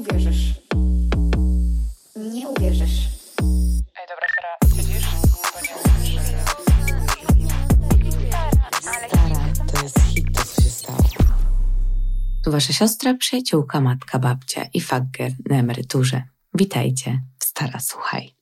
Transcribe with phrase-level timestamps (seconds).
[0.00, 0.54] uwierzysz.
[2.16, 3.08] Nie uwierzysz.
[3.96, 5.00] Ej, dobra, Sara, nie
[9.08, 10.98] Stara, to jest hit, to co się stało.
[12.44, 16.22] Tu wasza siostra, przyjaciółka, matka, babcia i fager na emeryturze.
[16.54, 18.34] Witajcie w Stara Słuchaj.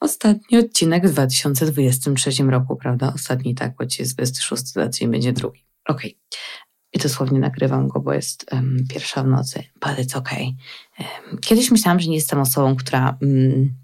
[0.00, 3.12] Ostatni odcinek w 2023 roku, prawda?
[3.14, 5.66] Ostatni tak, bo dzisiaj jest 26, za tydzień będzie drugi.
[5.88, 6.18] Okej.
[6.96, 10.54] I dosłownie nagrywam go, bo jest em, pierwsza w nocy, but it's okay.
[10.98, 13.74] Em, kiedyś myślałam, że nie jestem osobą, która mm,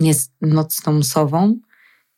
[0.00, 1.56] jest nocną sową.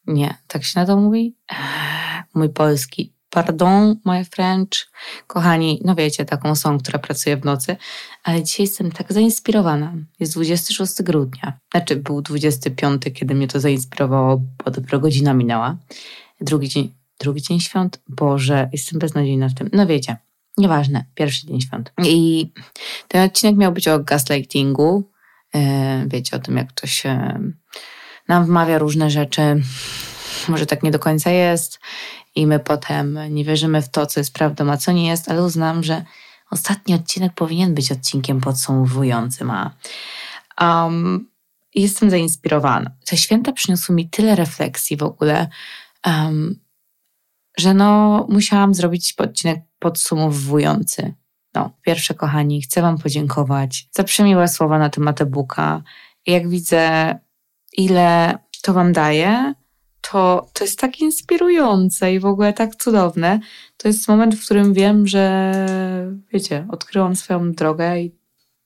[0.07, 1.37] Nie, tak się na to mówi?
[1.49, 3.15] Eee, mój polski.
[3.31, 4.91] Pardon, my French.
[5.27, 7.77] Kochani, no wiecie, taką osobą, która pracuje w nocy,
[8.25, 9.95] ale dzisiaj jestem tak zainspirowana.
[10.21, 11.59] Jest 26 grudnia.
[11.71, 15.77] Znaczy, był 25, kiedy mnie to zainspirowało, bo dopiero godzina minęła.
[16.41, 18.01] Drugi dzień, drugi dzień świąt?
[18.09, 19.71] Boże, jestem beznadziejna w tym.
[19.73, 20.17] No wiecie,
[20.57, 21.93] nieważne, pierwszy dzień świąt.
[22.05, 22.53] I
[23.09, 25.11] ten odcinek miał być o gaslightingu.
[25.55, 27.41] E, wiecie, o tym, jak to się
[28.29, 29.63] nam wmawia różne rzeczy.
[30.49, 31.81] Może tak nie do końca jest
[32.35, 35.45] i my potem nie wierzymy w to, co jest prawdą, a co nie jest, ale
[35.45, 36.05] uznam, że
[36.51, 39.71] ostatni odcinek powinien być odcinkiem podsumowującym, a
[40.61, 41.29] um,
[41.75, 42.91] jestem zainspirowana.
[43.07, 45.49] Te święta przyniosły mi tyle refleksji w ogóle,
[46.07, 46.59] um,
[47.59, 51.15] że no musiałam zrobić odcinek podsumowujący.
[51.55, 55.83] No, pierwsze kochani, chcę Wam podziękować za przemiłe słowa na temat e-booka.
[56.27, 57.15] Jak widzę,
[57.73, 59.55] ile to Wam daje,
[60.01, 63.41] to, to jest tak inspirujące i w ogóle tak cudowne.
[63.77, 65.53] To jest moment, w którym wiem, że
[66.33, 68.15] wiecie, odkryłam swoją drogę i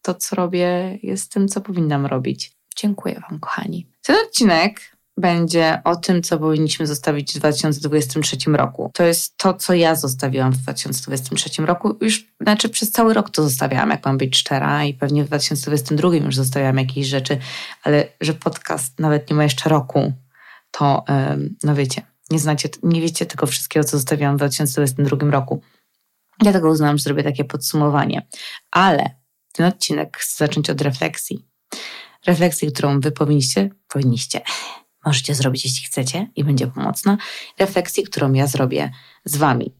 [0.02, 2.52] to, co robię, jest tym, co powinnam robić.
[2.76, 3.86] Dziękuję Wam, kochani.
[4.02, 8.90] Ten odcinek będzie o tym, co powinniśmy zostawić w 2023 roku.
[8.94, 11.96] To jest to, co ja zostawiłam w 2023 roku.
[12.00, 16.14] Już, znaczy przez cały rok to zostawiałam, jak mam być szczera i pewnie w 2022
[16.14, 17.38] już zostawiałam jakieś rzeczy,
[17.82, 20.12] ale że podcast nawet nie ma jeszcze roku,
[20.70, 21.04] to
[21.64, 25.62] no wiecie, nie znacie, nie wiecie tego wszystkiego, co zostawiłam w 2022 roku.
[26.40, 28.26] Dlatego uznałam, że zrobię takie podsumowanie.
[28.70, 29.10] Ale
[29.52, 31.46] ten odcinek chcę zacząć od refleksji.
[32.26, 34.40] Refleksji, którą wy powinniście, powinniście,
[35.08, 37.18] możecie zrobić, jeśli chcecie i będzie pomocna.
[37.58, 38.90] Refleksji, którą ja zrobię
[39.24, 39.74] z wami.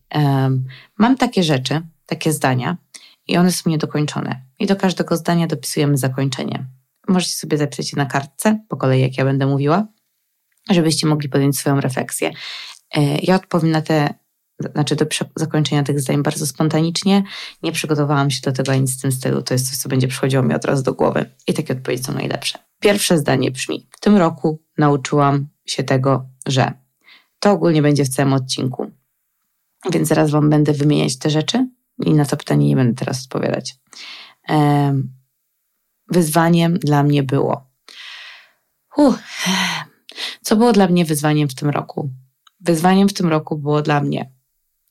[0.99, 2.77] Mam takie rzeczy, takie zdania
[3.27, 4.43] i one są niedokończone.
[4.59, 6.67] I do każdego zdania dopisujemy zakończenie.
[7.09, 9.87] Możecie sobie zapisać je na kartce, po kolei jak ja będę mówiła,
[10.71, 12.31] żebyście mogli podjąć swoją refleksję.
[12.97, 14.15] E, Ja odpowiem na te,
[14.75, 15.07] znaczy do
[15.37, 17.23] zakończenia tych zdań bardzo spontanicznie.
[17.63, 19.43] Nie przygotowałam się do tego ani z tym stylu.
[19.43, 21.31] To jest coś, co będzie przychodziło mi od razu do głowy.
[21.47, 22.68] I takie odpowiedzi są najlepsze.
[22.81, 26.73] Pierwsze zdanie brzmi: W tym roku nauczyłam się tego, że
[27.41, 28.91] to ogólnie będzie w całym odcinku.
[29.93, 31.69] Więc zaraz Wam będę wymieniać te rzeczy
[31.99, 33.77] i na to pytanie nie będę teraz odpowiadać.
[34.49, 35.19] Em,
[36.11, 37.71] Wyzwaniem dla mnie było.
[38.97, 39.47] Uff,
[40.43, 42.11] co było dla mnie wyzwaniem w tym roku?
[42.61, 44.33] Wyzwaniem w tym roku było dla mnie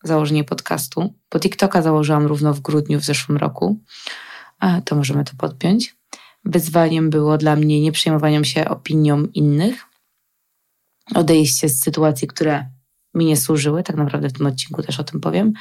[0.03, 3.79] założenie podcastu, bo TikToka założyłam równo w grudniu w zeszłym roku.
[4.85, 5.96] To możemy to podpiąć.
[6.49, 9.85] Wyzwaniem było dla mnie nie przejmowaniem się opinią innych,
[11.15, 12.65] odejście z sytuacji, które
[13.13, 13.83] mi nie służyły.
[13.83, 15.53] Tak naprawdę w tym odcinku też o tym powiem.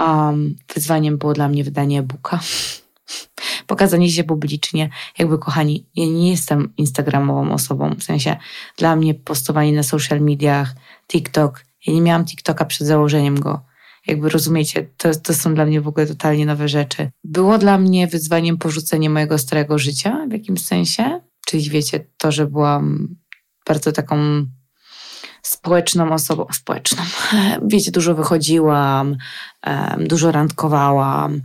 [0.00, 2.40] Um, wyzwaniem było dla mnie wydanie e-booka.
[3.66, 4.90] Pokazanie się publicznie.
[5.18, 7.94] Jakby, kochani, ja nie jestem instagramową osobą.
[7.94, 8.36] W sensie,
[8.76, 10.74] dla mnie postowanie na social mediach,
[11.08, 11.64] TikTok.
[11.86, 13.60] Ja nie miałam TikToka przed założeniem go.
[14.06, 17.10] Jakby rozumiecie, to, to są dla mnie w ogóle totalnie nowe rzeczy.
[17.24, 21.20] Było dla mnie wyzwaniem porzucenie mojego starego życia w jakimś sensie.
[21.46, 23.08] Czyli wiecie, to, że byłam
[23.66, 24.46] bardzo taką
[25.42, 27.02] społeczną osobą, społeczną.
[27.72, 29.16] Wiecie, dużo wychodziłam,
[29.98, 31.42] dużo randkowałam,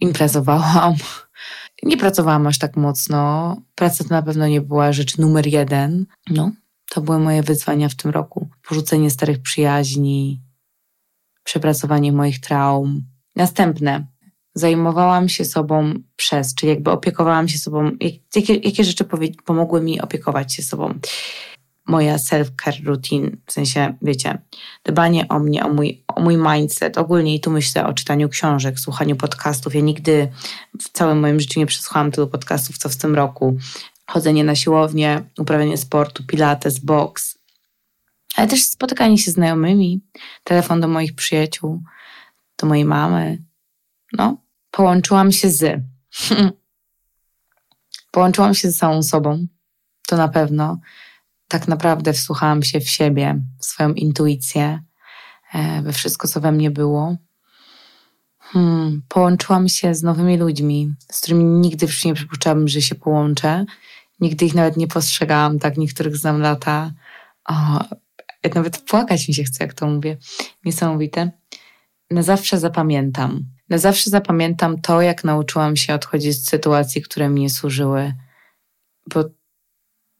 [0.00, 0.94] imprezowałam.
[1.82, 3.56] Nie pracowałam aż tak mocno.
[3.74, 6.06] Praca to na pewno nie była rzecz numer jeden.
[6.30, 6.52] No,
[6.90, 8.48] to były moje wyzwania w tym roku.
[8.68, 10.40] Porzucenie starych przyjaźni,
[11.48, 13.02] przepracowanie moich traum.
[13.36, 14.06] Następne.
[14.54, 17.84] Zajmowałam się sobą przez, czyli jakby opiekowałam się sobą.
[18.00, 19.04] Jak- Jakie, jakie rzeczy
[19.44, 20.94] pomogły mi opiekować się sobą?
[21.86, 24.38] Moja self-care routine, w sensie, wiecie,
[24.84, 26.98] dbanie o mnie, o mój, o mój mindset.
[26.98, 29.74] Ogólnie i tu myślę o czytaniu książek, słuchaniu podcastów.
[29.74, 30.28] Ja nigdy
[30.82, 33.56] w całym moim życiu nie przesłuchałam tylu podcastów, co w tym roku.
[34.06, 37.37] Chodzenie na siłownię, uprawianie sportu, pilates, boks,
[38.38, 40.00] ale też spotykanie się z znajomymi,
[40.44, 41.82] telefon do moich przyjaciół,
[42.58, 43.42] do mojej mamy.
[44.12, 44.36] No,
[44.70, 45.82] połączyłam się z.
[48.10, 49.46] połączyłam się z całą sobą,
[50.06, 50.78] to na pewno.
[51.48, 54.82] Tak naprawdę wsłuchałam się w siebie, w swoją intuicję,
[55.54, 57.16] e, we wszystko, co we mnie było.
[58.38, 59.02] Hmm.
[59.08, 63.64] połączyłam się z nowymi ludźmi, z którymi nigdy życiu nie przypuszczałam, że się połączę.
[64.20, 66.92] Nigdy ich nawet nie postrzegałam, tak niektórych znam lata.
[67.48, 67.54] O,
[68.54, 70.16] nawet płakać mi się chce, jak to mówię.
[70.64, 71.30] Niesamowite.
[72.10, 73.44] Na zawsze zapamiętam.
[73.68, 78.14] Na zawsze zapamiętam to, jak nauczyłam się odchodzić z sytuacji, które mi nie służyły.
[79.06, 79.24] Bo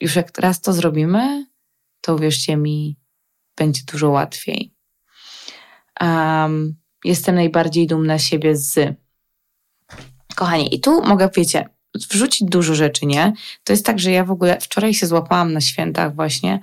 [0.00, 1.46] już jak raz to zrobimy,
[2.00, 2.96] to uwierzcie mi,
[3.56, 4.74] będzie dużo łatwiej.
[6.00, 8.96] Um, jestem najbardziej dumna siebie z.
[10.34, 13.32] Kochani, i tu mogę, wiecie, wrzucić dużo rzeczy, nie?
[13.64, 16.60] To jest tak, że ja w ogóle wczoraj się złapałam na świętach właśnie.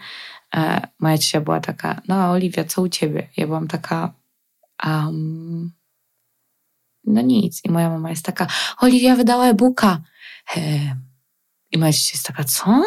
[0.55, 3.29] E, moja ciocia była taka, no Oliwia, co u ciebie?
[3.37, 4.13] Ja byłam taka,
[4.85, 5.71] um,
[7.03, 7.65] no nic.
[7.65, 8.47] I moja mama jest taka,
[8.77, 10.01] Oliwia wydała e-booka.
[10.57, 10.59] E,
[11.71, 12.83] I moja ciocia jest taka, co?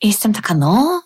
[0.00, 1.02] I jestem taka, no,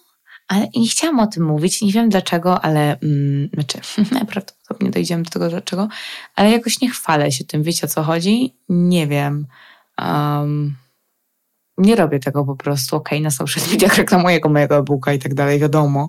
[0.49, 3.79] ale nie chciałam o tym mówić, nie wiem dlaczego, ale mm, znaczy,
[4.33, 5.89] prawdopodobnie dojdziemy do tego dlaczego,
[6.37, 7.63] ale jakoś nie chwalę się tym.
[7.63, 8.55] Wiecie o co chodzi?
[8.69, 9.47] Nie wiem.
[9.99, 10.77] Um,
[11.79, 12.97] nie robię tego po prostu.
[12.97, 16.09] Okej, okay, na social mediach reklamuję mojego e-booka i tak dalej, wiadomo,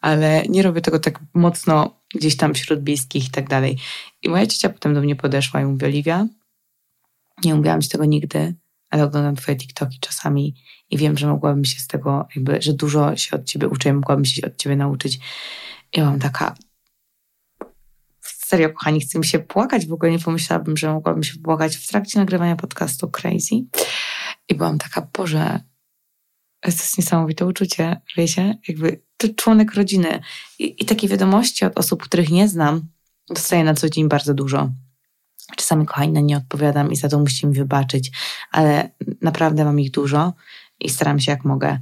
[0.00, 3.78] ale nie robię tego tak mocno gdzieś tam wśród bliskich i tak dalej.
[4.22, 6.26] I moja ciocia potem do mnie podeszła i mówi, Oliwia,
[7.44, 8.54] nie mówiłam ci tego nigdy,
[8.90, 10.54] ale oglądam twoje TikToki czasami
[10.90, 14.24] i wiem, że mogłabym się z tego, jakby, że dużo się od ciebie uczę, mogłabym
[14.24, 15.18] się od ciebie nauczyć.
[15.92, 16.54] I mam taka,
[18.48, 21.88] serio, kochani, chcę mi się płakać, w ogóle nie pomyślałabym, że mogłabym się płakać w
[21.88, 23.54] trakcie nagrywania podcastu Crazy.
[24.48, 25.60] I byłam taka, Boże,
[26.60, 30.20] to jest niesamowite uczucie, wiecie, jakby to członek rodziny.
[30.58, 32.88] I, I takie wiadomości od osób, których nie znam,
[33.28, 34.70] dostaję na co dzień bardzo dużo.
[35.56, 38.10] Czasami, kochani, na nie odpowiadam i za to musicie mi wybaczyć,
[38.50, 38.90] ale
[39.22, 40.32] naprawdę mam ich dużo
[40.80, 41.78] i staram się jak mogę.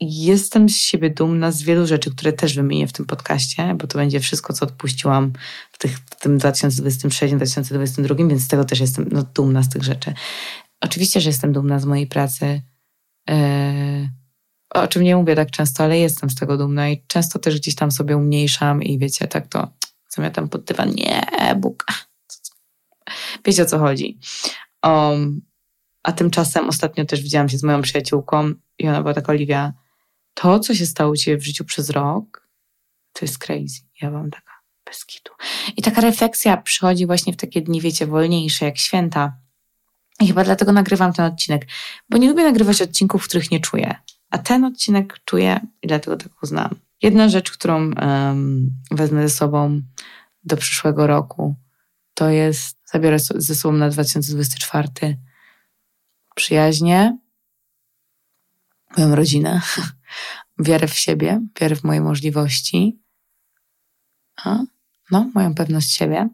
[0.00, 3.98] Jestem z siebie dumna z wielu rzeczy, które też wymienię w tym podcaście, bo to
[3.98, 5.32] będzie wszystko, co odpuściłam
[5.72, 10.14] w, tych, w tym 2023-2022, więc z tego też jestem no, dumna z tych rzeczy.
[10.82, 12.62] Oczywiście, że jestem dumna z mojej pracy.
[13.28, 14.08] Yy,
[14.74, 17.74] o czym nie mówię tak często, ale jestem z tego dumna i często też gdzieś
[17.74, 19.70] tam sobie umniejszam i wiecie, tak to
[20.08, 20.94] zamiatam pod dywan.
[20.94, 21.22] Nie,
[21.56, 21.86] Bóg.
[23.44, 24.18] Wiecie o co chodzi.
[24.84, 25.40] Um,
[26.02, 29.72] a tymczasem ostatnio też widziałam się z moją przyjaciółką i ona była taka, Oliwia,
[30.34, 32.48] to, co się stało Ciebie w życiu przez rok,
[33.12, 33.80] to jest crazy.
[34.02, 34.52] Ja byłam taka,
[34.86, 35.32] bez kitu.
[35.76, 39.36] I taka refleksja przychodzi właśnie w takie dni, wiecie, wolniejsze, jak święta.
[40.22, 41.66] I chyba dlatego nagrywam ten odcinek,
[42.10, 43.94] bo nie lubię nagrywać odcinków, których nie czuję.
[44.30, 46.74] A ten odcinek czuję i dlatego tak uznałam.
[47.02, 49.82] Jedna rzecz, którą um, wezmę ze sobą
[50.44, 51.54] do przyszłego roku,
[52.14, 54.88] to jest, zabiorę ze sobą na 2024
[56.34, 57.18] przyjaźnie,
[58.96, 59.60] moją rodzinę,
[60.58, 63.00] wiarę w siebie, wiarę w moje możliwości,
[64.44, 64.58] a,
[65.10, 66.28] no, moją pewność siebie.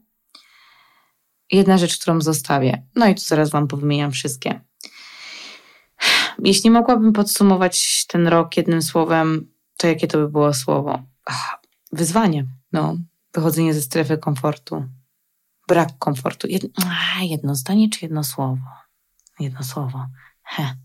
[1.53, 2.87] Jedna rzecz, którą zostawię.
[2.95, 4.61] No i tu zaraz Wam powymieniam wszystkie.
[6.45, 11.03] Jeśli mogłabym podsumować ten rok jednym słowem, to jakie to by było słowo?
[11.25, 11.59] Ach,
[11.93, 12.47] wyzwanie.
[12.73, 12.97] No,
[13.35, 14.85] wychodzenie ze strefy komfortu.
[15.69, 16.47] Brak komfortu.
[16.51, 18.63] Jedno, a, jedno zdanie czy jedno słowo?
[19.41, 20.07] Jedno słowo.
[20.43, 20.77] He.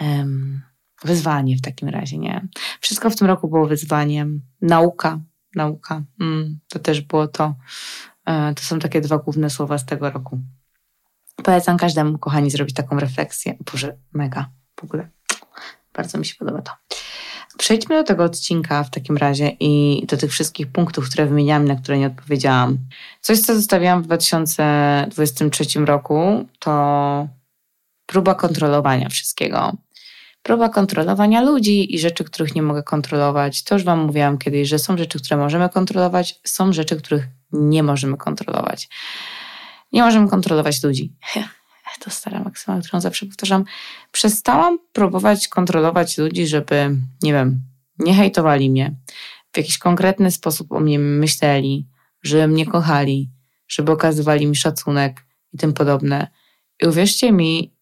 [0.00, 0.62] Um,
[1.04, 2.48] wyzwanie w takim razie, nie?
[2.80, 4.42] Wszystko w tym roku było wyzwaniem.
[4.60, 5.20] Nauka,
[5.54, 6.02] nauka.
[6.20, 7.54] Mm, to też było to.
[8.26, 10.40] E, to są takie dwa główne słowa z tego roku.
[11.36, 13.54] Polecam każdemu, kochani, zrobić taką refleksję.
[13.72, 15.08] Boże, mega w ogóle.
[15.94, 16.72] Bardzo mi się podoba to.
[17.58, 21.76] Przejdźmy do tego odcinka w takim razie i do tych wszystkich punktów, które wymieniałam, na
[21.76, 22.78] które nie odpowiedziałam.
[23.20, 27.28] Coś, co zostawiłam w 2023 roku, to
[28.06, 29.72] próba kontrolowania wszystkiego.
[30.44, 33.62] Próba kontrolowania ludzi i rzeczy, których nie mogę kontrolować.
[33.62, 37.82] To już Wam mówiłam kiedyś, że są rzeczy, które możemy kontrolować, są rzeczy, których nie
[37.82, 38.88] możemy kontrolować.
[39.92, 41.12] Nie możemy kontrolować ludzi.
[42.00, 43.64] To stara maksyma, którą zawsze powtarzam.
[44.12, 47.60] Przestałam próbować kontrolować ludzi, żeby, nie wiem,
[47.98, 48.94] nie hejtowali mnie,
[49.52, 51.86] w jakiś konkretny sposób o mnie myśleli,
[52.22, 53.30] żeby mnie kochali,
[53.68, 56.26] żeby okazywali mi szacunek i tym podobne.
[56.82, 57.74] I uwierzcie mi,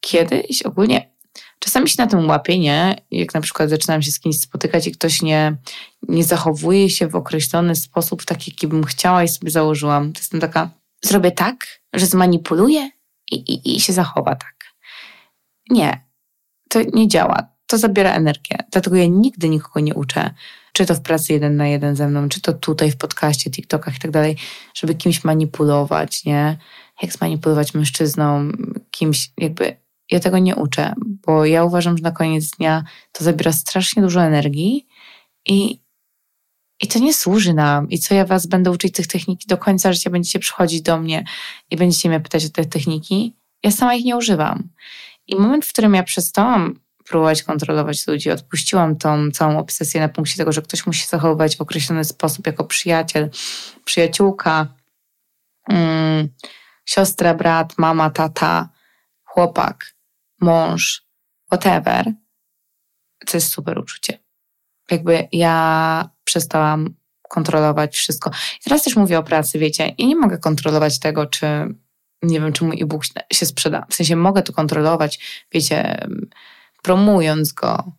[0.00, 1.17] kiedyś ogólnie
[1.58, 2.96] czasami się na tym łapię, nie?
[3.10, 5.56] Jak na przykład zaczynam się z kimś spotykać i ktoś nie,
[6.08, 10.12] nie zachowuje się w określony sposób, tak jaki bym chciała i sobie założyłam.
[10.12, 10.70] To jestem taka,
[11.04, 12.90] zrobię tak, że zmanipuluję
[13.30, 14.54] i, i, i się zachowa tak.
[15.70, 16.04] Nie,
[16.68, 17.48] to nie działa.
[17.66, 18.56] To zabiera energię.
[18.72, 20.34] Dlatego ja nigdy nikogo nie uczę,
[20.72, 23.96] czy to w pracy jeden na jeden ze mną, czy to tutaj w podcaście, TikTokach
[23.96, 24.36] i tak dalej,
[24.74, 26.58] żeby kimś manipulować, nie?
[27.02, 28.52] Jak zmanipulować mężczyzną,
[28.90, 29.76] kimś jakby
[30.10, 30.94] ja tego nie uczę,
[31.26, 34.86] bo ja uważam, że na koniec dnia to zabiera strasznie dużo energii
[35.46, 35.80] i
[36.80, 37.90] I to nie służy nam.
[37.90, 41.24] I co ja was będę uczyć tych techniki do końca życia, będziecie przychodzić do mnie
[41.70, 43.36] i będziecie mnie pytać o te techniki.
[43.62, 44.68] Ja sama ich nie używam.
[45.26, 50.36] I moment, w którym ja przestałam próbować kontrolować ludzi, odpuściłam tą całą obsesję na punkcie
[50.36, 53.30] tego, że ktoś musi zachowywać w określony sposób jako przyjaciel,
[53.84, 54.66] przyjaciółka,
[55.68, 56.28] mm,
[56.84, 58.68] siostra, brat, mama, tata,
[59.24, 59.94] chłopak,
[60.40, 61.02] mąż,
[61.46, 62.12] whatever,
[63.26, 64.18] to jest super uczucie.
[64.90, 66.94] Jakby ja przestałam
[67.28, 68.30] kontrolować wszystko.
[68.30, 71.46] I teraz też mówię o pracy, wiecie, i nie mogę kontrolować tego, czy
[72.22, 73.02] nie wiem, czy mój e-book
[73.32, 73.86] się sprzeda.
[73.90, 76.06] W sensie mogę to kontrolować, wiecie,
[76.82, 77.92] promując go.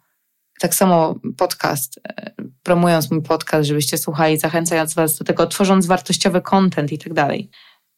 [0.59, 2.31] Tak samo podcast, e,
[2.63, 7.49] promując mój podcast, żebyście słuchali, zachęcając was do tego, tworząc wartościowy content i tak dalej.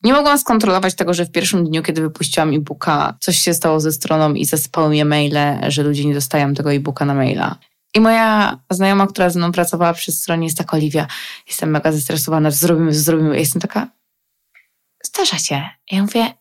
[0.04, 3.92] Nie mogłam skontrolować tego, że w pierwszym dniu, kiedy wypuściłam e-booka, coś się stało ze
[3.92, 7.56] stroną i zasypały mnie maile, że ludzie nie dostają tego e-booka na maila.
[7.94, 11.08] I moja znajoma, która ze mną pracowała przy stronie, jest taka, Oliwia,
[11.48, 13.40] jestem mega zestresowana, zrobimy, zrobimy.
[13.40, 13.88] jestem taka,
[15.04, 15.70] zdarza się.
[15.92, 16.34] Ja mówię,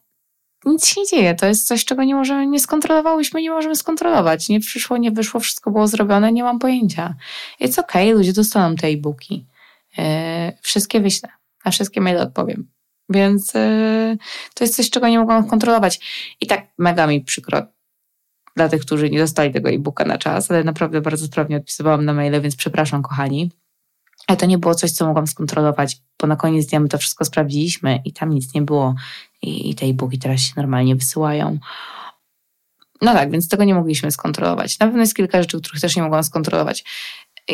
[0.65, 4.49] nic się nie dzieje, to jest coś, czego nie możemy, nie skontrolowałyśmy, nie możemy skontrolować.
[4.49, 7.15] Nie przyszło, nie wyszło, wszystko było zrobione, nie mam pojęcia.
[7.61, 9.47] Jest okej, okay, ludzie dostaną te e-booki.
[9.99, 10.05] Yy,
[10.63, 11.29] wszystkie wyślę,
[11.65, 12.71] na wszystkie maile odpowiem.
[13.11, 14.19] Więc yy,
[14.55, 16.01] to jest coś, czego nie mogłam kontrolować.
[16.41, 17.63] I tak mega mi przykro
[18.57, 22.13] dla tych, którzy nie dostali tego e-booka na czas, ale naprawdę bardzo sprawnie odpisywałam na
[22.13, 23.51] maile, więc przepraszam, kochani.
[24.27, 27.25] Ale to nie było coś, co mogłam skontrolować, bo na koniec dnia my to wszystko
[27.25, 28.95] sprawdziliśmy i tam nic nie było.
[29.43, 31.59] I, i te e-booki teraz się normalnie wysyłają.
[33.03, 34.79] No tak, więc tego nie mogliśmy skontrolować.
[34.79, 36.85] Na pewno jest kilka rzeczy, których też nie mogłam skontrolować.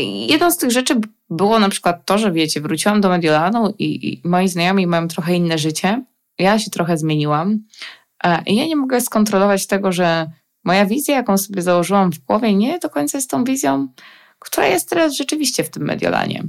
[0.02, 1.00] Jedną z tych rzeczy
[1.30, 5.34] było na przykład to, że wiecie, wróciłam do Mediolanu i, i moi znajomi mają trochę
[5.34, 6.04] inne życie.
[6.38, 7.58] Ja się trochę zmieniłam.
[8.46, 10.30] I ja nie mogę skontrolować tego, że
[10.64, 13.88] moja wizja, jaką sobie założyłam w głowie, nie do końca jest tą wizją,
[14.38, 16.44] która jest teraz rzeczywiście w tym Mediolanie.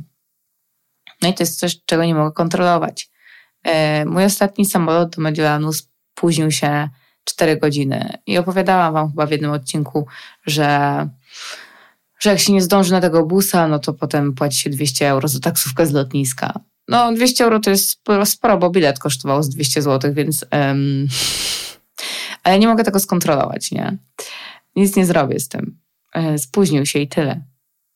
[1.22, 3.10] No i to jest coś, czego nie mogę kontrolować.
[3.64, 6.90] E, mój ostatni samolot do Mediolanu spóźnił się
[7.24, 10.08] 4 godziny i opowiadałam wam chyba w jednym odcinku,
[10.46, 11.10] że,
[12.20, 15.28] że jak się nie zdąży na tego busa, no to potem płaci się 200 euro
[15.28, 16.60] za taksówkę z lotniska.
[16.88, 20.46] No 200 euro to jest sporo, sporo bo bilet kosztował z 200 zł, więc...
[20.52, 21.08] Um,
[22.44, 23.98] ale nie mogę tego skontrolować, nie?
[24.76, 25.80] Nic nie zrobię z tym.
[26.14, 27.42] E, spóźnił się i tyle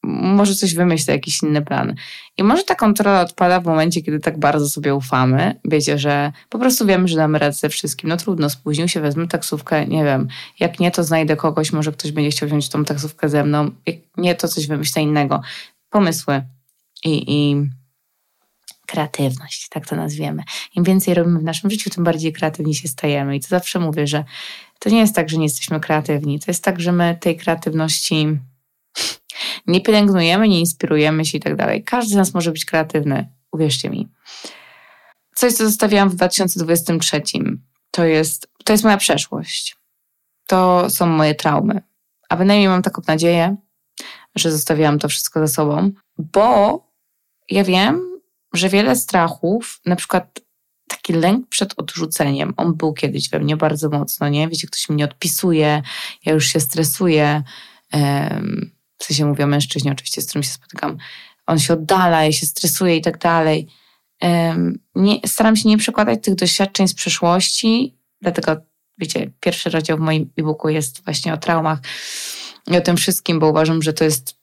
[0.04, 1.96] może coś wymyślę, jakiś inny plan.
[2.38, 5.60] I może ta kontrola odpada w momencie, kiedy tak bardzo sobie ufamy.
[5.66, 8.10] Wiecie, że po prostu wiemy, że damy radę ze wszystkim.
[8.10, 10.28] No trudno, spóźnił się, wezmę taksówkę, nie wiem.
[10.60, 13.72] Jak nie, to znajdę kogoś, może ktoś będzie chciał wziąć tą taksówkę ze mną.
[13.86, 15.42] Jak nie, to coś wymyślę innego.
[15.90, 16.42] Pomysły
[17.06, 17.70] i, i
[18.88, 20.44] kreatywność, tak to nazwiemy.
[20.76, 23.36] Im więcej robimy w naszym życiu, tym bardziej kreatywni się stajemy.
[23.36, 24.24] I to zawsze mówię, że
[24.80, 26.40] to nie jest tak, że nie jesteśmy kreatywni.
[26.40, 28.40] To jest tak, że my tej kreatywności
[29.68, 31.84] nie pielęgnujemy, nie inspirujemy się i tak dalej.
[31.84, 34.08] Każdy z nas może być kreatywny, uwierzcie mi.
[35.36, 37.22] Coś, co zostawiłam w 2023,
[37.92, 39.78] to jest, to jest moja przeszłość.
[40.48, 41.82] To są moje traumy.
[42.30, 43.56] A bynajmniej mam taką nadzieję,
[44.36, 46.80] że zostawiłam to wszystko za sobą, bo
[47.50, 48.02] ja wiem,
[48.54, 50.40] że wiele strachów, na przykład
[50.88, 54.48] taki lęk przed odrzuceniem, on był kiedyś we mnie bardzo mocno, nie?
[54.48, 55.82] Wiecie, ktoś mnie odpisuje,
[56.26, 57.44] ja już się stresuję.
[57.94, 60.98] Um, w sensie mówię o mężczyźnie oczywiście, z którym się spotykam,
[61.48, 63.68] on się oddala, ja się stresuje i tak dalej.
[64.96, 68.58] Nie, staram się nie przekładać tych doświadczeń z przeszłości, dlatego
[68.98, 71.80] wiecie, pierwszy rozdział w moim e-booku jest właśnie o traumach
[72.68, 74.42] i o tym wszystkim, bo uważam, że to jest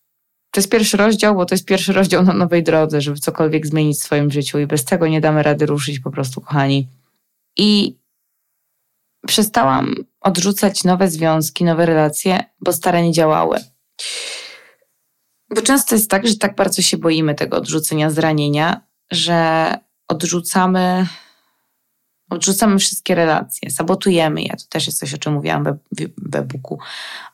[0.51, 3.99] to jest pierwszy rozdział, bo to jest pierwszy rozdział na nowej drodze, żeby cokolwiek zmienić
[3.99, 6.89] w swoim życiu i bez tego nie damy rady ruszyć po prostu, kochani.
[7.57, 7.97] I
[9.27, 13.59] przestałam odrzucać nowe związki, nowe relacje, bo stare nie działały.
[15.55, 19.75] Bo często jest tak, że tak bardzo się boimy tego odrzucenia zranienia, że
[20.09, 21.07] odrzucamy,
[22.31, 24.51] odrzucamy wszystkie relacje, sabotujemy je.
[24.51, 25.79] To też jest coś, o czym mówiłam we,
[26.17, 26.79] w e-booku.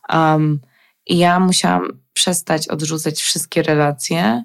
[0.08, 0.60] Um,
[1.06, 4.44] I ja musiałam przestać odrzucać wszystkie relacje,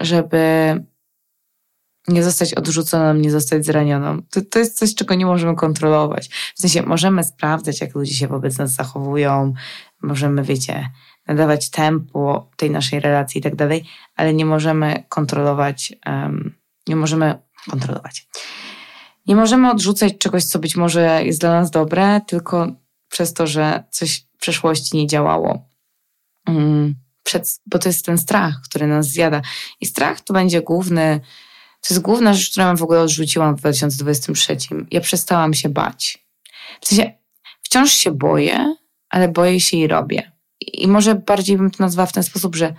[0.00, 0.74] żeby
[2.08, 4.22] nie zostać odrzuconą, nie zostać zranioną.
[4.30, 6.28] To, to jest coś, czego nie możemy kontrolować.
[6.28, 9.52] W sensie możemy sprawdzać, jak ludzie się wobec nas zachowują,
[10.02, 10.90] możemy, wiecie,
[11.28, 13.84] nadawać tempo tej naszej relacji i tak dalej,
[14.16, 16.54] ale nie możemy kontrolować, um,
[16.86, 17.38] nie możemy
[17.70, 18.28] kontrolować.
[19.26, 22.68] Nie możemy odrzucać czegoś, co być może jest dla nas dobre, tylko
[23.08, 25.68] przez to, że coś w przeszłości nie działało.
[26.48, 29.42] Um, przed, bo to jest ten strach, który nas zjada.
[29.80, 31.20] I strach to będzie główny,
[31.80, 34.56] to jest główna rzecz, którą w ogóle odrzuciłam w 2023.
[34.90, 36.26] Ja przestałam się bać.
[36.80, 37.12] W sensie,
[37.62, 38.76] wciąż się boję,
[39.08, 40.35] ale boję się i robię.
[40.72, 42.74] I może bardziej bym to nazwała w ten sposób, że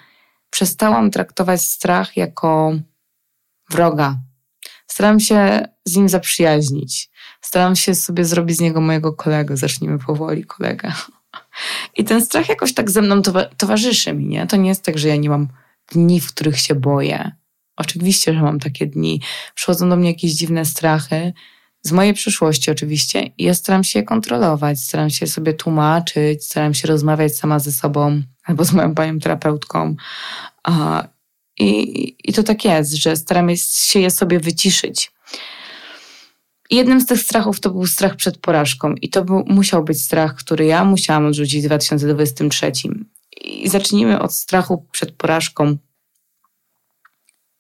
[0.50, 2.74] przestałam traktować strach jako
[3.70, 4.20] wroga.
[4.88, 7.10] Staram się z nim zaprzyjaźnić.
[7.42, 9.58] Staram się sobie zrobić z niego mojego kolegę.
[9.58, 10.96] Zacznijmy powoli, kolega.
[11.98, 13.22] I ten strach jakoś tak ze mną
[13.58, 14.48] towarzyszy mi, nie?
[14.48, 15.48] To nie jest tak, że ja nie mam
[15.92, 17.32] dni, w których się boję.
[17.76, 19.22] Oczywiście, że mam takie dni.
[19.56, 21.34] Przychodzą do mnie jakieś dziwne strachy,
[21.82, 26.74] z mojej przyszłości oczywiście, i ja staram się je kontrolować, staram się sobie tłumaczyć, staram
[26.74, 29.96] się rozmawiać sama ze sobą albo z moją panią terapeutką.
[31.60, 35.12] I, I to tak jest, że staram się je sobie wyciszyć.
[36.70, 40.36] Jednym z tych strachów to był strach przed porażką, i to był, musiał być strach,
[40.36, 42.72] który ja musiałam odrzucić w 2023.
[43.42, 45.78] I zacznijmy od strachu przed porażką.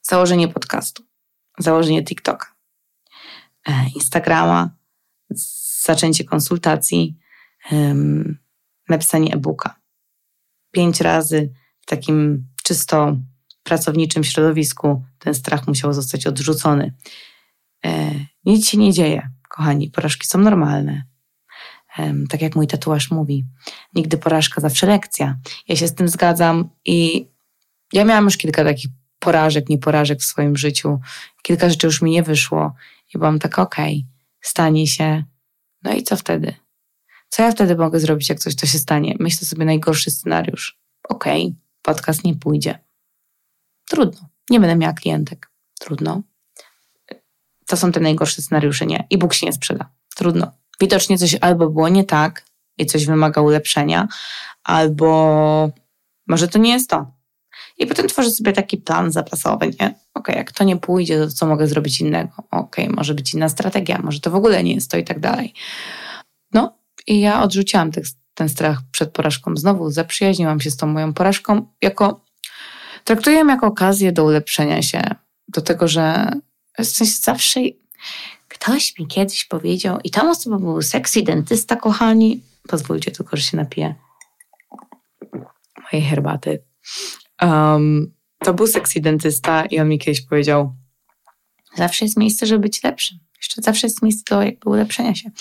[0.01, 1.03] Założenie podcastu,
[1.59, 2.56] założenie TikToka,
[3.95, 4.69] Instagrama,
[5.83, 7.17] zaczęcie konsultacji,
[8.89, 9.75] napisanie e-booka.
[10.71, 13.17] Pięć razy w takim czysto
[13.63, 16.93] pracowniczym środowisku ten strach musiał zostać odrzucony.
[17.85, 18.11] E,
[18.45, 21.03] nic się nie dzieje, kochani, porażki są normalne.
[22.29, 23.45] Tak jak mój tatuaż mówi,
[23.95, 25.37] nigdy porażka, zawsze lekcja.
[25.67, 27.29] Ja się z tym zgadzam i
[27.93, 30.99] ja miałam już kilka takich porażek, nieporażek w swoim życiu.
[31.41, 32.73] Kilka rzeczy już mi nie wyszło
[33.13, 34.11] i byłam tak, okej, okay,
[34.41, 35.23] stanie się.
[35.83, 36.53] No i co wtedy?
[37.29, 39.15] Co ja wtedy mogę zrobić, jak coś to się stanie?
[39.19, 40.79] Myślę sobie najgorszy scenariusz.
[41.09, 42.79] Okej, okay, podcast nie pójdzie.
[43.89, 44.29] Trudno.
[44.49, 45.51] Nie będę miała klientek.
[45.79, 46.21] Trudno.
[47.67, 49.07] To są te najgorsze scenariusze, nie?
[49.13, 49.89] E-book się nie sprzeda.
[50.15, 50.51] Trudno.
[50.79, 52.45] Widocznie coś albo było nie tak
[52.77, 54.07] i coś wymaga ulepszenia,
[54.63, 55.69] albo
[56.27, 57.16] może to nie jest to.
[57.77, 59.93] I potem tworzę sobie taki plan zapasowy, nie?
[60.13, 62.31] Ok, jak to nie pójdzie, to co mogę zrobić innego?
[62.51, 65.53] Ok, może być inna strategia, może to w ogóle nie jest to i tak dalej.
[66.53, 68.03] No i ja odrzuciłam ten,
[68.33, 69.55] ten strach przed porażką.
[69.55, 72.25] Znowu zaprzyjaźniłam się z tą moją porażką jako
[73.03, 75.01] traktuję ją jako okazję do ulepszenia się,
[75.47, 76.31] do tego, że
[76.79, 77.59] w sensie zawsze
[78.47, 82.43] ktoś mi kiedyś powiedział, i tam osoba był sexy dentysta, kochani.
[82.67, 83.95] Pozwólcie tylko, że się napiję
[85.91, 86.63] mojej herbaty.
[87.41, 90.75] Um, to był sexy dentysta i on mi kiedyś powiedział,
[91.75, 93.19] zawsze jest miejsce, żeby być lepszym.
[93.37, 95.31] Jeszcze zawsze jest miejsce do jakby ulepszenia się.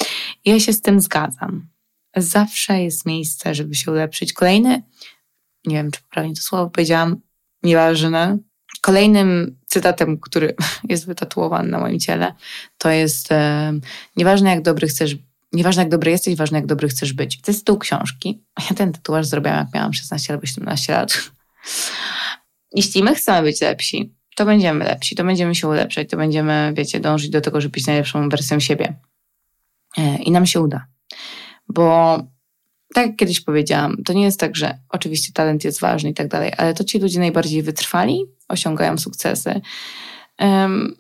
[0.45, 1.69] I ja się z tym zgadzam.
[2.17, 4.33] Zawsze jest miejsce, żeby się ulepszyć.
[4.33, 4.83] Kolejny,
[5.67, 7.17] nie wiem, czy poprawnie to słowo powiedziałam,
[7.63, 8.39] nieważne.
[8.81, 10.55] Kolejnym cytatem, który
[10.89, 12.35] jest wytatuowany na moim ciele,
[12.79, 13.29] to jest
[14.17, 15.17] nieważne jak dobry chcesz,
[15.53, 17.41] nieważne jak dobry jesteś, ważne jak dobry chcesz być.
[17.41, 18.43] To jest tytuł książki.
[18.71, 21.31] Ja ten tatuaż zrobiłam jak miałam 16 albo 17 lat.
[22.75, 27.01] Jeśli my chcemy być lepsi, to będziemy lepsi, to będziemy się ulepszać, to będziemy, wiecie,
[27.01, 28.95] dążyć do tego, żeby być najlepszą wersją siebie.
[29.99, 30.87] E, I nam się uda.
[31.69, 32.19] Bo
[32.95, 36.29] tak jak kiedyś powiedziałam, to nie jest tak, że oczywiście talent jest ważny i tak
[36.29, 39.61] dalej, ale to ci ludzie najbardziej wytrwali osiągają sukcesy.
[40.39, 40.97] Um,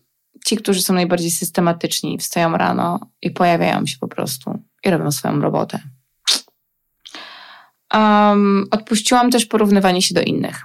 [0.46, 5.40] ci, którzy są najbardziej systematyczni, wstają rano i pojawiają się po prostu i robią swoją
[5.40, 5.80] robotę.
[7.96, 10.62] Um, odpuściłam też porównywanie się do innych.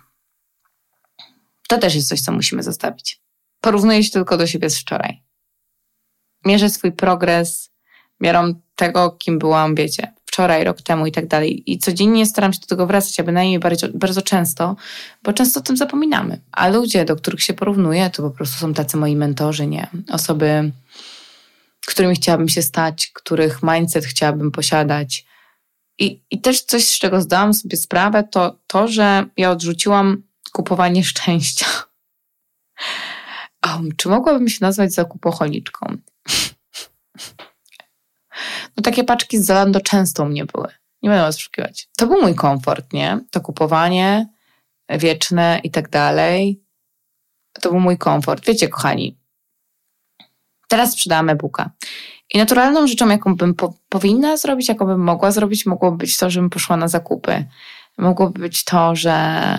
[1.68, 3.22] To też jest coś, co musimy zostawić.
[3.62, 5.24] Porównuję się tylko do siebie z wczoraj.
[6.46, 7.72] Mierzę swój progres
[8.20, 11.72] miarą tego, kim byłam, wiecie, wczoraj, rok temu i tak dalej.
[11.72, 14.76] I codziennie staram się do tego wracać, a bynajmniej bardzo, bardzo często,
[15.24, 16.42] bo często o tym zapominamy.
[16.52, 19.88] A ludzie, do których się porównuję, to po prostu są tacy moi mentorzy, nie?
[20.12, 20.72] Osoby,
[21.88, 25.26] którymi chciałabym się stać, których mindset chciałabym posiadać.
[26.02, 31.04] I, I też coś, z czego zdałam sobie sprawę, to to, że ja odrzuciłam kupowanie
[31.04, 31.66] szczęścia.
[33.66, 35.98] Um, czy mogłabym się nazwać zakupocholiczką?
[38.78, 40.68] No takie paczki z Zalando często u mnie były.
[41.02, 41.90] Nie będę was oszukiwać.
[41.98, 43.20] To był mój komfort, nie?
[43.32, 44.28] To kupowanie
[44.90, 46.64] wieczne i tak dalej.
[47.62, 48.46] To był mój komfort.
[48.46, 49.20] Wiecie, kochani,
[50.68, 51.72] teraz sprzedałam e-booka.
[52.34, 56.30] I naturalną rzeczą, jaką bym po, powinna zrobić, jaką bym mogła zrobić, mogłoby być to,
[56.30, 57.46] żebym poszła na zakupy.
[57.98, 59.58] Mogłoby być to, że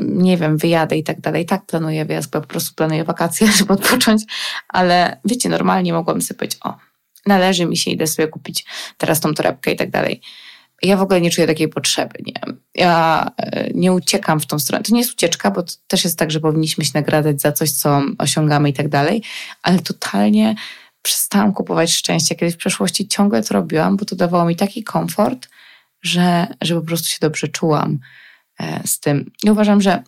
[0.00, 1.46] nie wiem, wyjadę i tak dalej.
[1.46, 4.22] Tak planuję wyjazd, bo po prostu planuję wakacje, żeby odpocząć,
[4.68, 6.76] ale wiecie, normalnie mogłabym sobie powiedzieć, o,
[7.26, 8.64] należy mi się, idę sobie kupić
[8.98, 10.20] teraz tą torebkę i tak dalej.
[10.82, 12.18] Ja w ogóle nie czuję takiej potrzeby.
[12.26, 12.40] Nie?
[12.74, 14.84] Ja e, nie uciekam w tą stronę.
[14.84, 17.70] To nie jest ucieczka, bo to też jest tak, że powinniśmy się nagradzać za coś,
[17.70, 19.22] co osiągamy i tak dalej,
[19.62, 20.54] ale totalnie
[21.02, 22.34] przestałam kupować szczęście.
[22.34, 25.48] Kiedyś w przeszłości ciągle to robiłam, bo to dawało mi taki komfort,
[26.02, 27.98] że, że po prostu się dobrze czułam
[28.60, 29.30] e, z tym.
[29.44, 30.02] I uważam, że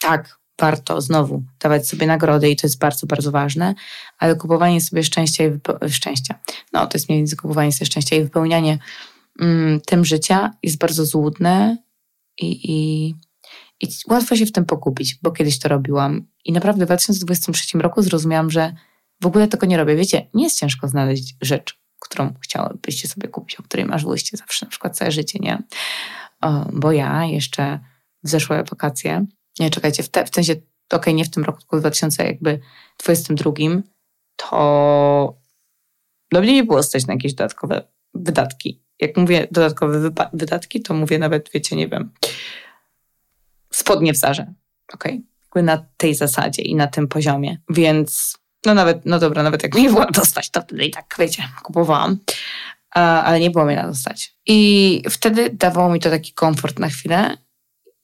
[0.00, 3.74] tak, warto znowu dawać sobie nagrody i to jest bardzo, bardzo ważne,
[4.18, 6.38] ale kupowanie sobie szczęścia i szczęścia,
[6.72, 8.78] no to jest mniej więcej kupowanie sobie szczęścia i wypełnianie
[9.40, 11.76] mm, tym życia jest bardzo złudne
[12.40, 13.08] i, i,
[13.80, 16.26] I łatwo się w tym pogubić, bo kiedyś to robiłam.
[16.44, 18.74] I naprawdę w 2023 roku zrozumiałam, że
[19.22, 19.96] w ogóle tego nie robię.
[19.96, 24.70] Wiecie, nie jest ciężko znaleźć rzecz, którą chciałybyście sobie kupić, o której marzyłyście zawsze, na
[24.70, 25.62] przykład całe życie, nie?
[26.40, 27.80] O, bo ja jeszcze
[28.24, 29.26] w zeszłe wakacje,
[29.60, 33.52] nie, czekajcie, w, te, w sensie, okej, okay, nie w tym roku, tylko w 2022,
[34.36, 35.38] to
[36.30, 38.82] dla mnie nie było stać na jakieś dodatkowe wydatki.
[39.00, 42.12] Jak mówię dodatkowe wydatki, to mówię nawet, wiecie, nie wiem,
[43.72, 44.54] spodnie w Zarze.
[44.92, 45.24] Okej.
[45.50, 45.62] Okay?
[45.62, 47.58] Na tej zasadzie i na tym poziomie.
[47.68, 51.48] Więc no nawet, no dobra, nawet jak nie było dostać, to wtedy i tak, wiecie,
[51.62, 52.18] kupowałam.
[52.90, 54.34] Ale nie było mnie na dostać.
[54.46, 57.36] I wtedy dawało mi to taki komfort na chwilę.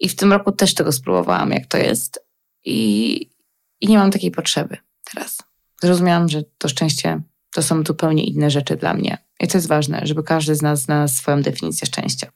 [0.00, 2.26] I w tym roku też tego spróbowałam, jak to jest.
[2.64, 3.30] I,
[3.80, 4.76] i nie mam takiej potrzeby
[5.12, 5.38] teraz.
[5.82, 7.20] Zrozumiałam, że to szczęście
[7.52, 9.18] to są zupełnie inne rzeczy dla mnie.
[9.40, 12.30] I to jest ważne, żeby każdy z nas znalazł swoją definicję szczęścia.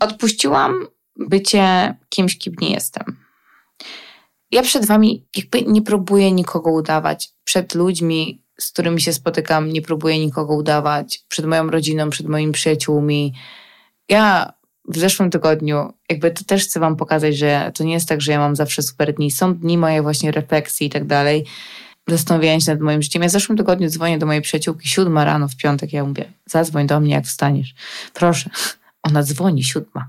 [0.00, 3.27] Odpuściłam bycie kimś, kim nie jestem.
[4.50, 7.30] Ja przed wami jakby nie próbuję nikogo udawać.
[7.44, 11.24] Przed ludźmi, z którymi się spotykam, nie próbuję nikogo udawać.
[11.28, 13.34] Przed moją rodziną, przed moimi przyjaciółmi.
[14.08, 14.52] Ja
[14.88, 18.32] w zeszłym tygodniu, jakby to też chcę wam pokazać, że to nie jest tak, że
[18.32, 19.30] ja mam zawsze super dni.
[19.30, 21.44] Są dni moje właśnie refleksji i tak dalej.
[22.08, 23.22] Zastanawiania się nad moim życiem.
[23.22, 25.92] Ja w zeszłym tygodniu dzwonię do mojej przyjaciółki siódma rano w piątek.
[25.92, 27.74] Ja mówię, zadzwoń do mnie, jak wstaniesz.
[28.14, 28.50] Proszę.
[29.02, 30.08] Ona dzwoni siódma.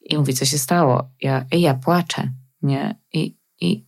[0.00, 1.10] I mówi, co się stało?
[1.20, 2.30] Ja, ja płaczę,
[2.62, 2.98] nie?
[3.12, 3.84] I, i,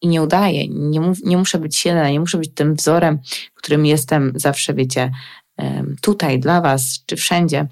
[0.00, 0.68] i nie udaję.
[0.68, 3.18] Nie, nie muszę być silna, nie muszę być tym wzorem,
[3.54, 5.10] którym jestem zawsze, wiecie,
[6.02, 7.68] tutaj dla was, czy wszędzie,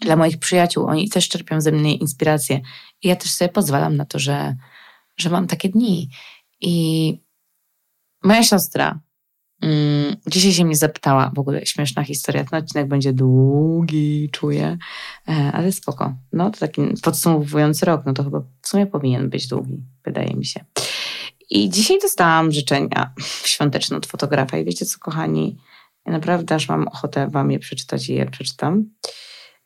[0.00, 0.86] dla moich przyjaciół.
[0.86, 2.60] Oni też czerpią ze mnie inspirację.
[3.02, 4.56] I ja też sobie pozwalam na to, że,
[5.16, 6.10] że mam takie dni.
[6.60, 7.18] I
[8.24, 9.00] moja siostra
[9.62, 14.78] Mm, dzisiaj się mnie zapytała, w ogóle śmieszna historia, ten odcinek będzie długi, czuję,
[15.28, 16.14] e, ale spoko.
[16.32, 20.44] No to taki podsumowujący rok, no to chyba w sumie powinien być długi, wydaje mi
[20.44, 20.64] się.
[21.50, 23.14] I dzisiaj dostałam życzenia
[23.44, 25.58] świąteczne od fotografa i wiecie co, kochani,
[26.06, 28.84] ja naprawdę aż mam ochotę wam je przeczytać i je przeczytam.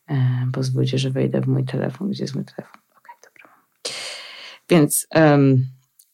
[0.09, 2.09] E, pozwólcie, że wejdę w mój telefon.
[2.09, 2.81] Gdzie jest mój telefon?
[2.91, 3.53] Okej, okay, dobra.
[4.69, 5.65] Więc um,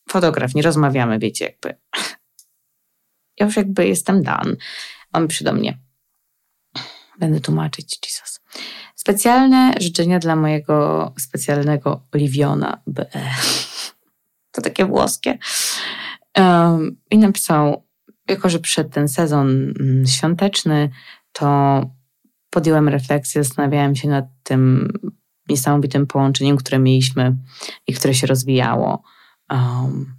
[0.10, 1.76] fotograf, nie rozmawiamy, wiecie, jakby
[3.40, 4.56] ja już jakby jestem dan.
[5.14, 5.78] On przy do mnie.
[7.20, 8.40] Będę tłumaczyć, Jesus.
[8.96, 12.82] Specjalne życzenia dla mojego specjalnego Oliwiona.
[14.52, 15.38] To takie włoskie.
[16.38, 17.86] Um, I napisał,
[18.30, 20.90] jako że przyszedł ten sezon mm, świąteczny,
[21.32, 21.82] to
[22.50, 24.94] podjąłem refleksję, zastanawiałem się nad tym
[25.50, 27.36] niesamowitym połączeniem, które mieliśmy
[27.88, 29.04] i które się rozwijało.
[29.50, 30.16] Um,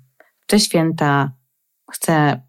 [0.47, 1.33] te święta
[1.93, 2.43] chcę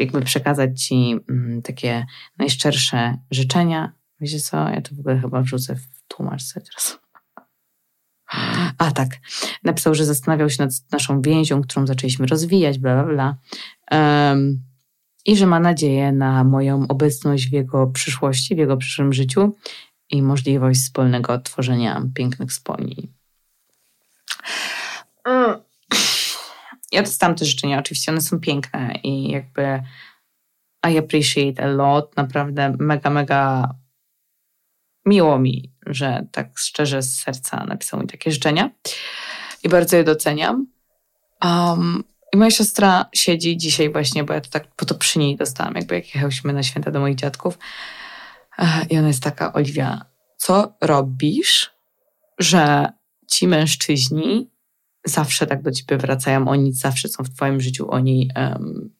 [0.00, 2.06] jakby przekazać Ci mm, takie
[2.38, 3.92] najszczersze życzenia.
[4.20, 6.98] Wiecie co, ja to w ogóle chyba wrzucę w tłumaczce teraz.
[8.78, 9.08] A tak,
[9.64, 13.36] napisał, że zastanawiał się nad naszą więzią, którą zaczęliśmy rozwijać, bla, bla, bla.
[13.90, 14.62] Um,
[15.26, 19.56] I że ma nadzieję na moją obecność w jego przyszłości, w jego przyszłym życiu
[20.10, 23.08] i możliwość wspólnego odtworzenia pięknych wspomnień.
[25.24, 25.65] Mm
[26.96, 29.82] ja dostałam te życzenia, oczywiście one są piękne i jakby
[30.90, 33.74] I appreciate a lot, naprawdę mega, mega
[35.06, 38.70] miło mi, że tak szczerze z serca napisał mi takie życzenia
[39.62, 40.66] i bardzo je doceniam.
[41.44, 45.36] Um, I moja siostra siedzi dzisiaj właśnie, bo ja to tak, po to przy niej
[45.36, 47.58] dostałam, jakby jak jechałyśmy na święta do moich dziadków.
[48.90, 50.04] I ona jest taka, Oliwia,
[50.36, 51.70] co robisz,
[52.38, 52.88] że
[53.26, 54.50] ci mężczyźni
[55.06, 58.94] zawsze tak do ciebie wracają, oni zawsze są w twoim życiu, oni um,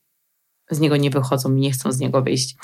[0.71, 2.57] z niego nie wychodzą i nie chcą z niego wyjść.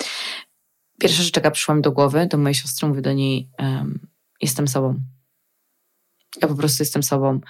[1.00, 4.06] Pierwsza rzecz, jaka przyszła mi do głowy, do mojej siostry, mówię do niej, um,
[4.40, 5.00] jestem sobą.
[6.42, 7.40] Ja po prostu jestem sobą.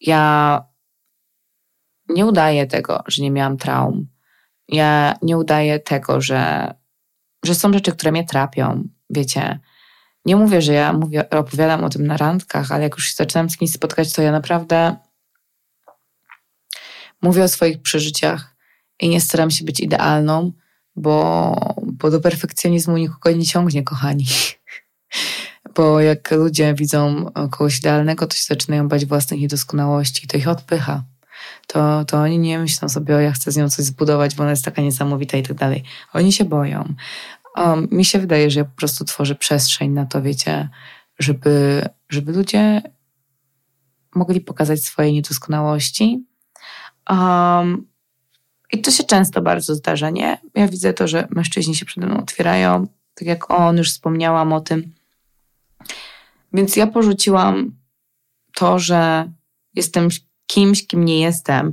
[0.00, 0.64] Ja
[2.08, 4.06] nie udaję tego, że nie miałam traum.
[4.68, 6.74] Ja nie udaję tego, że,
[7.44, 8.88] że są rzeczy, które mnie trapią.
[9.10, 9.60] Wiecie,
[10.24, 13.50] nie mówię, że ja mówię, opowiadam o tym na randkach, ale jak już się zaczynam
[13.50, 14.96] z kimś spotkać, to ja naprawdę
[17.22, 18.56] mówię o swoich przeżyciach
[19.00, 20.52] i nie staram się być idealną,
[20.96, 24.26] bo, bo do perfekcjonizmu nikogo nie ciągnie, kochani.
[25.76, 30.48] Bo jak ludzie widzą kogoś idealnego, to się zaczynają bać własnych niedoskonałości i to ich
[30.48, 31.04] odpycha.
[31.66, 34.50] To, to oni nie myślą sobie, o ja chcę z nią coś zbudować, bo ona
[34.50, 35.84] jest taka niesamowita i tak dalej.
[36.12, 36.94] Oni się boją.
[37.90, 40.68] Mi się wydaje, że ja po prostu tworzę przestrzeń na to, wiecie,
[41.18, 42.82] żeby, żeby ludzie
[44.14, 46.26] mogli pokazać swoje niedoskonałości,
[47.10, 47.86] Um,
[48.72, 50.38] I to się często bardzo zdarza, nie?
[50.54, 54.60] Ja widzę to, że mężczyźni się przede mną otwierają, tak jak on, już wspomniałam o
[54.60, 54.94] tym.
[56.52, 57.76] Więc ja porzuciłam
[58.54, 59.32] to, że
[59.74, 60.08] jestem
[60.46, 61.72] kimś, kim nie jestem.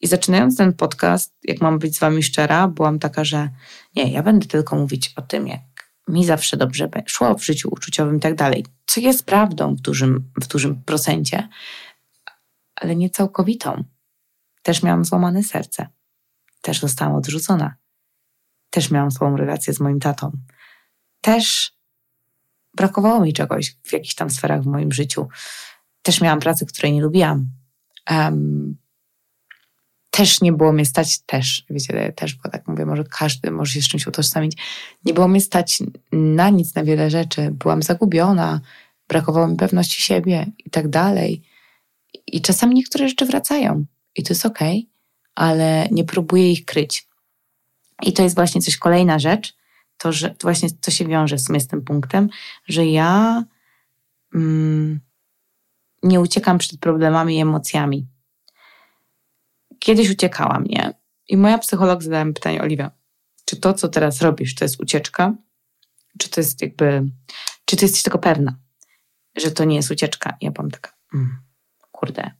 [0.00, 3.48] I zaczynając ten podcast, jak mam być z wami szczera, byłam taka, że
[3.96, 5.60] nie, ja będę tylko mówić o tym, jak
[6.08, 8.66] mi zawsze dobrze szło w życiu uczuciowym i tak dalej.
[8.86, 11.48] Co jest prawdą w dużym, w dużym procencie,
[12.76, 13.84] ale nie całkowitą.
[14.62, 15.88] Też miałam złamane serce.
[16.60, 17.74] Też zostałam odrzucona.
[18.70, 20.32] Też miałam słabą relację z moim tatą.
[21.20, 21.72] Też
[22.74, 25.28] brakowało mi czegoś w jakichś tam sferach w moim życiu.
[26.02, 27.46] Też miałam pracę, której nie lubiłam.
[28.10, 28.76] Um,
[30.10, 33.82] też nie było mnie stać, też, wiecie, też, bo tak mówię, może każdy może się
[33.82, 34.56] z czymś utożsamić.
[35.04, 35.78] Nie było mnie stać
[36.12, 37.50] na nic, na wiele rzeczy.
[37.50, 38.60] Byłam zagubiona,
[39.08, 41.42] brakowało mi pewności siebie i tak dalej.
[42.26, 43.84] I czasami niektóre rzeczy wracają
[44.16, 44.90] i to jest okej, okay,
[45.34, 47.08] ale nie próbuję ich kryć.
[48.02, 49.56] I to jest właśnie coś, kolejna rzecz,
[49.96, 52.28] to, że to właśnie to się wiąże w sumie z tym punktem,
[52.68, 53.44] że ja
[54.34, 55.00] mm,
[56.02, 58.06] nie uciekam przed problemami i emocjami.
[59.78, 60.94] Kiedyś uciekałam, nie?
[61.28, 62.90] I moja psycholog zadała mi pytanie, Oliwia,
[63.44, 65.34] czy to, co teraz robisz, to jest ucieczka?
[66.18, 67.02] Czy to jest jakby,
[67.64, 68.56] czy ty jesteś tego pewna,
[69.36, 70.36] że to nie jest ucieczka?
[70.40, 71.42] Ja byłam taka, mm,
[71.92, 72.30] kurde,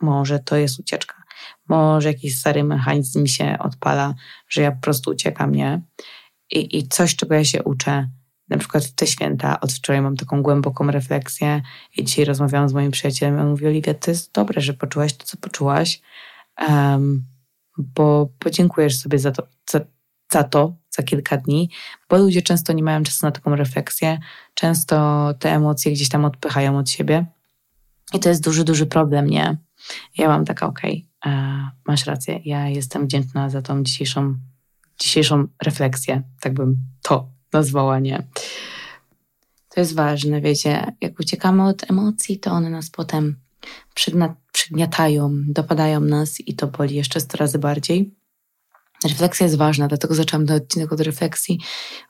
[0.00, 1.22] może to jest ucieczka.
[1.68, 4.14] Może jakiś stary mechanizm mi się odpala,
[4.48, 5.82] że ja po prostu uciekam, nie?
[6.50, 8.08] I, I coś, czego ja się uczę,
[8.48, 11.62] na przykład w te święta, od wczoraj mam taką głęboką refleksję
[11.96, 15.24] i dzisiaj rozmawiałam z moim przyjacielem on mówi, Oliwia, to jest dobre, że poczułaś to,
[15.24, 16.00] co poczułaś,
[16.68, 17.24] um,
[17.78, 19.80] bo podziękujesz sobie za to, za,
[20.32, 21.70] za to, za kilka dni,
[22.08, 24.18] bo ludzie często nie mają czasu na taką refleksję,
[24.54, 27.26] często te emocje gdzieś tam odpychają od siebie
[28.14, 29.56] i to jest duży, duży problem, nie?
[30.18, 34.34] Ja mam taka, okej, okay, e, masz rację, ja jestem wdzięczna za tą dzisiejszą,
[34.98, 38.26] dzisiejszą refleksję, tak bym to nazwała, nie?
[39.68, 43.36] To jest ważne, wiecie, jak uciekamy od emocji, to one nas potem
[44.52, 48.14] przygniatają, dopadają nas i to boli jeszcze 100 razy bardziej.
[49.04, 51.60] Refleksja jest ważna, dlatego zaczęłam ten odcinek od refleksji,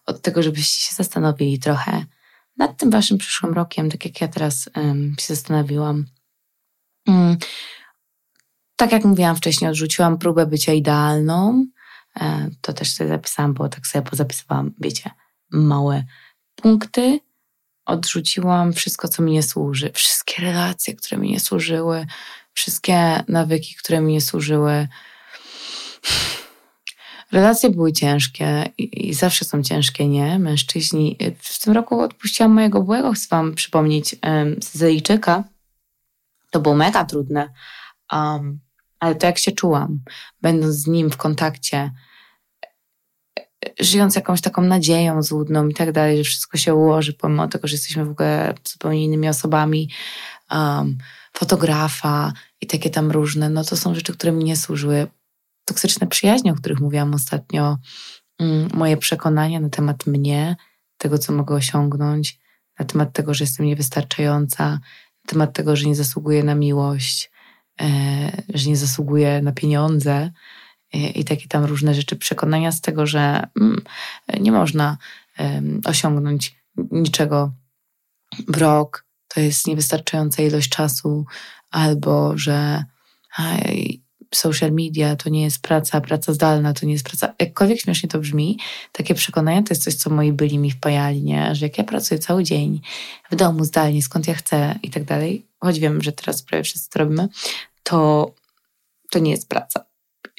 [0.07, 2.05] od tego, żebyście się zastanowili trochę
[2.57, 6.05] nad tym waszym przyszłym rokiem, tak jak ja teraz um, się zastanowiłam.
[7.07, 7.37] Um,
[8.77, 11.67] tak jak mówiłam wcześniej, odrzuciłam próbę bycia idealną.
[12.21, 15.11] E, to też sobie zapisałam, bo tak sobie pozapisywałam, wiecie,
[15.51, 16.05] małe
[16.55, 17.21] punkty.
[17.87, 19.91] Odrzuciłam wszystko, co mi nie służy.
[19.95, 22.07] Wszystkie relacje, które mi nie służyły.
[22.53, 24.89] Wszystkie nawyki, które mi nie służyły.
[27.33, 30.39] Relacje były ciężkie i, i, zawsze są ciężkie, nie?
[30.39, 31.17] Mężczyźni.
[31.39, 34.17] W tym roku odpuściłam mojego byłego, chcę wam przypomnieć,
[34.73, 35.45] Zejczyka.
[36.51, 37.53] To było mega trudne.
[38.13, 38.61] Um,
[39.01, 40.01] ale to jak się czułam,
[40.41, 41.91] będąc z nim w kontakcie,
[43.81, 47.75] żyjąc jakąś taką nadzieją złudną i tak dalej, że wszystko się ułoży, pomimo tego, że
[47.75, 49.91] jesteśmy w ogóle zupełnie innymi osobami,
[50.51, 50.99] um,
[51.33, 55.07] fotografa i takie tam różne, no to są rzeczy, które mi nie służyły.
[55.65, 57.79] Toksyczne przyjaźnie, o których mówiłam ostatnio,
[58.39, 60.57] um, moje przekonania na temat mnie,
[60.97, 62.39] tego, co mogę osiągnąć,
[62.79, 64.79] na temat tego, że jestem niewystarczająca,
[65.31, 67.31] temat tego, że nie zasługuję na miłość,
[67.81, 70.31] e, że nie zasługuję na pieniądze,
[70.93, 73.83] i takie tam różne rzeczy, przekonania z tego, że mm,
[74.41, 74.97] nie można
[75.85, 77.53] osiągnąć niczego
[78.49, 81.27] w rok, to jest niewystarczająca ilość czasu,
[81.71, 82.85] albo że
[84.35, 87.35] social media to nie jest praca, praca zdalna to nie jest praca.
[87.39, 88.59] Jakkolwiek śmiesznie to brzmi,
[88.93, 91.55] takie przekonania to jest coś, co moi byli mi wpajali, nie?
[91.55, 92.81] że jak ja pracuję cały dzień
[93.31, 96.91] w domu, zdalnie, skąd ja chcę i tak dalej, choć wiem, że teraz prawie wszyscy
[96.91, 97.29] to robimy,
[97.83, 98.31] to
[99.11, 99.91] to nie jest praca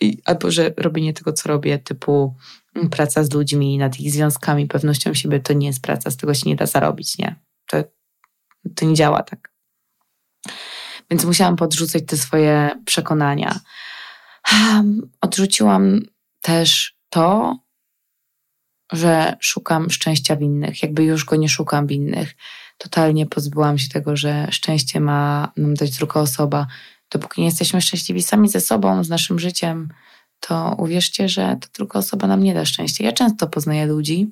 [0.01, 2.35] i, albo że robienie tego, co robię, typu
[2.75, 6.33] mm, praca z ludźmi, nad ich związkami, pewnością siebie, to nie jest praca, z tego
[6.33, 7.35] się nie da zarobić, nie?
[7.67, 7.83] To,
[8.75, 9.51] to nie działa tak.
[11.11, 13.59] Więc musiałam podrzucać te swoje przekonania.
[15.21, 16.01] Odrzuciłam
[16.41, 17.57] też to,
[18.91, 22.35] że szukam szczęścia w innych, jakby już go nie szukam w innych.
[22.77, 26.67] Totalnie pozbyłam się tego, że szczęście ma nam dać druga osoba,
[27.11, 29.89] dopóki nie jesteśmy szczęśliwi sami ze sobą, z naszym życiem,
[30.39, 33.03] to uwierzcie, że ta druga osoba nam nie da szczęścia.
[33.03, 34.31] Ja często poznaję ludzi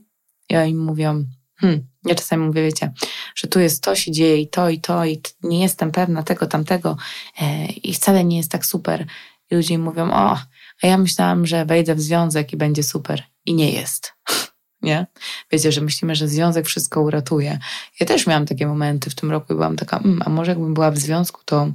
[0.49, 2.93] i oni mówią, hmm, ja czasami mówię, wiecie,
[3.35, 6.47] że tu jest to, się dzieje i to, i to, i nie jestem pewna tego,
[6.47, 6.97] tamtego
[7.41, 9.05] e, i wcale nie jest tak super.
[9.51, 10.37] I ludzie mówią, o,
[10.81, 13.23] a ja myślałam, że wejdę w związek i będzie super.
[13.45, 14.13] I nie jest.
[14.81, 15.07] nie?
[15.51, 17.59] Wiecie, że myślimy, że związek wszystko uratuje.
[17.99, 20.73] Ja też miałam takie momenty w tym roku i byłam taka, mm, a może jakbym
[20.73, 21.71] była w związku, to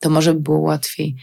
[0.00, 1.16] to może by było łatwiej.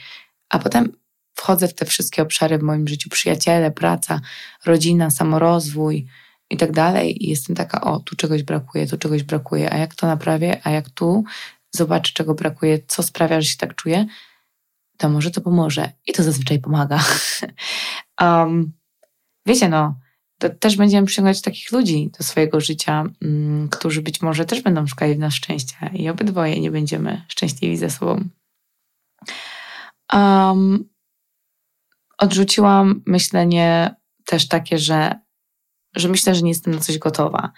[0.49, 0.91] A potem
[1.33, 4.21] wchodzę w te wszystkie obszary w moim życiu, przyjaciele, praca,
[4.65, 6.07] rodzina, samorozwój
[6.49, 9.95] i tak dalej i jestem taka, o, tu czegoś brakuje, tu czegoś brakuje, a jak
[9.95, 11.23] to naprawię, a jak tu
[11.71, 14.05] zobaczy, czego brakuje, co sprawia, że się tak czuje,
[14.97, 15.91] to może to pomoże.
[16.07, 17.03] I to zazwyczaj pomaga.
[18.21, 18.71] um,
[19.45, 19.99] wiecie, no,
[20.39, 24.87] to też będziemy przyciągać takich ludzi do swojego życia, um, którzy być może też będą
[24.87, 28.29] szukali w nas szczęścia i obydwoje nie będziemy szczęśliwi ze sobą.
[30.13, 30.89] Um,
[32.17, 35.19] odrzuciłam myślenie też takie, że,
[35.99, 37.51] że myślę, że nie jestem na coś gotowa.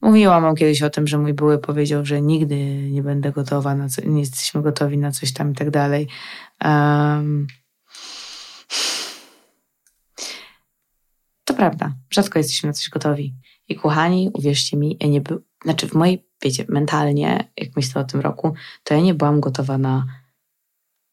[0.00, 2.56] Mówiłam mu kiedyś o tym, że mój były powiedział, że nigdy
[2.90, 6.08] nie będę gotowa, na co, nie jesteśmy gotowi na coś tam i tak dalej.
[6.64, 7.46] Um,
[11.44, 13.34] to prawda, rzadko jesteśmy na coś gotowi.
[13.68, 18.04] I kochani, uwierzcie mi, ja nie był, znaczy w mojej, wiecie, mentalnie, jak myślę o
[18.04, 20.06] tym roku, to ja nie byłam gotowa na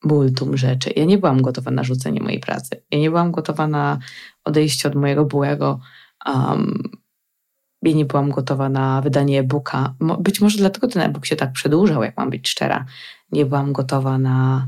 [0.03, 0.89] bultum rzeczy.
[0.95, 2.83] Ja nie byłam gotowa na rzucenie mojej pracy.
[2.91, 3.99] Ja nie byłam gotowa na
[4.43, 5.79] odejście od mojego byłego.
[6.27, 6.83] Um,
[7.83, 9.95] nie byłam gotowa na wydanie e-booka.
[10.19, 12.85] Być może dlatego ten e-book się tak przedłużał, jak mam być szczera.
[13.31, 14.67] Nie byłam gotowa na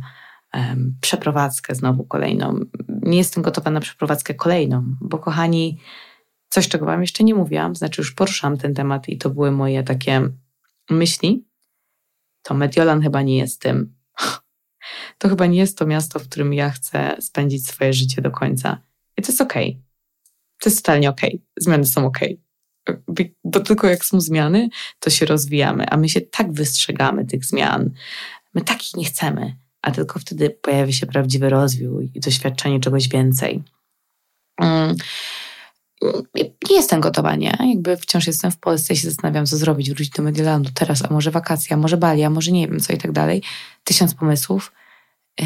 [0.54, 2.60] um, przeprowadzkę znowu kolejną.
[2.88, 5.80] Nie jestem gotowa na przeprowadzkę kolejną, bo kochani,
[6.50, 9.84] coś, czego wam jeszcze nie mówiłam, znaczy już poruszałam ten temat i to były moje
[9.84, 10.30] takie
[10.90, 11.46] myśli,
[12.44, 13.94] to Mediolan chyba nie jest tym.
[15.18, 18.78] To chyba nie jest to miasto, w którym ja chcę spędzić swoje życie do końca.
[19.18, 19.70] I to jest okej.
[19.70, 19.89] Okay.
[20.60, 21.30] To jest totalnie okej.
[21.30, 21.48] Okay.
[21.60, 22.34] Zmiany są okej.
[22.34, 22.50] Okay
[23.44, 24.70] bo tylko jak są zmiany,
[25.00, 27.92] to się rozwijamy, a my się tak wystrzegamy tych zmian.
[28.54, 33.64] My takich nie chcemy, a tylko wtedy pojawia się prawdziwy rozwój i doświadczenie czegoś więcej.
[34.62, 34.96] Mm.
[36.70, 37.58] Nie jestem gotowa, nie?
[37.60, 41.14] Jakby wciąż jestem w Polsce i się zastanawiam, co zrobić, wrócić do Mediolandu teraz, a
[41.14, 43.44] może wakacje, a może Bali, a może nie wiem co i tak dalej.
[43.84, 44.72] Tysiąc pomysłów.
[45.40, 45.46] Yy,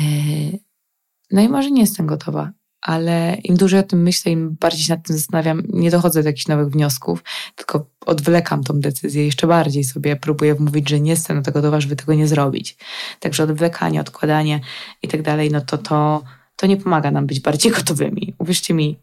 [1.31, 2.51] no i może nie jestem gotowa,
[2.83, 6.29] ale im dłużej o tym myślę, im bardziej się nad tym zastanawiam, nie dochodzę do
[6.29, 7.23] jakichś nowych wniosków,
[7.55, 11.81] tylko odwlekam tą decyzję jeszcze bardziej sobie, próbuję wmówić, że nie jestem do tego gotowa,
[11.81, 12.77] żeby tego nie zrobić.
[13.19, 14.59] Także odwlekanie, odkładanie
[15.01, 16.23] i tak dalej, no to, to,
[16.55, 18.33] to nie pomaga nam być bardziej gotowymi.
[18.37, 18.99] Uwierzcie mi,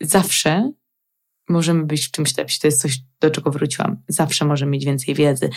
[0.00, 0.72] zawsze
[1.48, 2.60] możemy być w czymś lepsi.
[2.60, 3.96] To jest coś, do czego wróciłam.
[4.08, 5.50] Zawsze możemy mieć więcej wiedzy,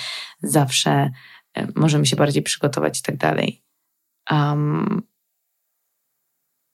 [0.43, 1.11] zawsze
[1.57, 3.61] e, możemy się bardziej przygotować i tak dalej.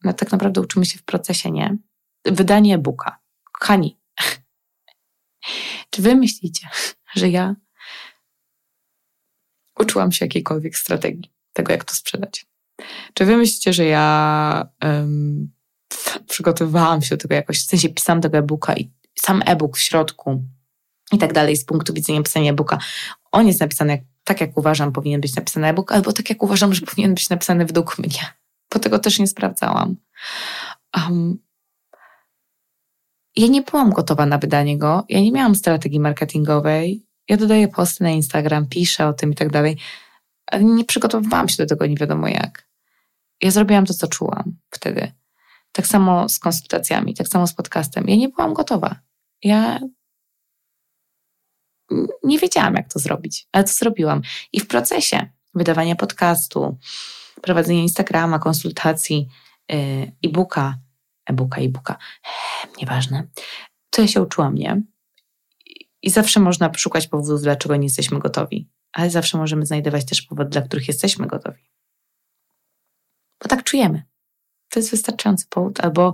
[0.07, 1.77] No tak naprawdę uczymy się w procesie, nie?
[2.25, 3.19] Wydanie e-booka.
[3.51, 3.97] Kochani,
[5.89, 6.69] czy wy myślicie,
[7.15, 7.55] że ja
[9.79, 12.45] uczyłam się jakiejkolwiek strategii tego, jak to sprzedać?
[13.13, 15.51] Czy wy myślicie, że ja um,
[16.27, 20.43] przygotowywałam się do tego jakoś, w sensie pisałam tego e-booka i sam e-book w środku
[21.11, 22.77] i tak dalej z punktu widzenia pisania e-booka,
[23.31, 26.73] on jest napisany jak, tak, jak uważam powinien być napisany e-book, albo tak, jak uważam,
[26.73, 28.37] że powinien być napisany według mnie
[28.73, 29.95] bo tego też nie sprawdzałam.
[30.97, 31.37] Um,
[33.35, 37.03] ja nie byłam gotowa na wydanie go, ja nie miałam strategii marketingowej.
[37.29, 39.77] Ja dodaję posty na Instagram, piszę o tym i tak dalej,
[40.45, 42.67] ale nie przygotowywałam się do tego nie wiadomo jak.
[43.41, 45.11] Ja zrobiłam to, co czułam wtedy.
[45.71, 48.05] Tak samo z konsultacjami, tak samo z podcastem.
[48.07, 48.95] Ja nie byłam gotowa.
[49.43, 49.79] Ja
[52.23, 54.21] nie wiedziałam, jak to zrobić, ale to zrobiłam.
[54.53, 56.77] I w procesie wydawania podcastu,
[57.41, 59.27] prowadzenia Instagrama, konsultacji,
[59.71, 59.75] y,
[60.23, 60.77] e-booka,
[61.25, 61.97] e-booka, e-booka,
[62.81, 63.27] nieważne.
[63.89, 64.81] To ja się uczyłam, nie?
[66.01, 70.49] I zawsze można szukać powodów, dlaczego nie jesteśmy gotowi, ale zawsze możemy znajdować też powody,
[70.49, 71.61] dla których jesteśmy gotowi.
[73.43, 74.03] Bo tak czujemy.
[74.69, 76.13] To jest wystarczający powód, albo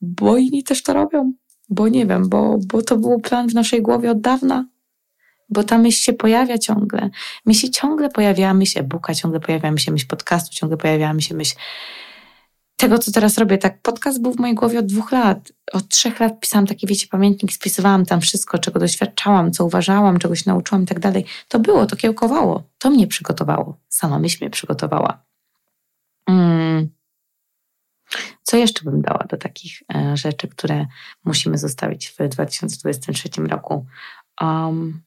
[0.00, 1.32] bo inni też to robią,
[1.68, 4.68] bo nie wiem, bo, bo to był plan w naszej głowie od dawna,
[5.48, 7.10] bo ta myśl się pojawia ciągle.
[7.46, 11.34] Myśl ciągle pojawia, myśl e-booka, ciągle pojawia mi się myśl podcastu, ciągle pojawia mi się
[11.34, 11.54] myśl
[12.78, 13.58] tego, co teraz robię.
[13.58, 15.52] Tak, podcast był w mojej głowie od dwóch lat.
[15.72, 20.34] Od trzech lat pisałam taki, wiecie, pamiętnik, spisywałam tam wszystko, czego doświadczałam, co uważałam, czego
[20.34, 21.24] się nauczyłam i tak dalej.
[21.48, 22.62] To było, to kiełkowało.
[22.78, 23.76] To mnie przygotowało.
[23.88, 25.24] Sama myśl mnie przygotowała.
[26.26, 26.88] Hmm.
[28.42, 30.86] Co jeszcze bym dała do takich e, rzeczy, które
[31.24, 33.86] musimy zostawić w 2023 roku?
[34.40, 35.02] Um,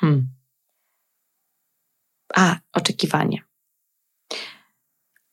[0.00, 0.28] Hmm.
[2.34, 3.42] A, oczekiwanie.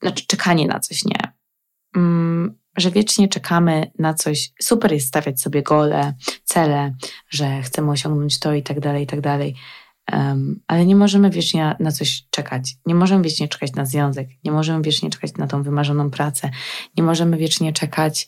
[0.01, 1.34] Znaczy, czekanie na coś, nie.
[1.95, 4.51] Mm, że wiecznie czekamy na coś.
[4.61, 6.13] Super jest stawiać sobie gole,
[6.43, 6.95] cele,
[7.30, 9.55] że chcemy osiągnąć to i tak dalej, i tak dalej.
[10.11, 12.76] Um, ale nie możemy wiecznie na coś czekać.
[12.86, 14.28] Nie możemy wiecznie czekać na związek.
[14.43, 16.51] Nie możemy wiecznie czekać na tą wymarzoną pracę.
[16.97, 18.28] Nie możemy wiecznie czekać